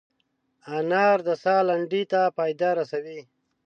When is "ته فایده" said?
2.11-2.69